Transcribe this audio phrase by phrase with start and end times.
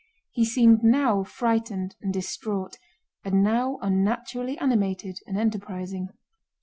[0.31, 2.79] He seemed now frightened and distraught
[3.23, 6.09] and now unnaturally animated and enterprising.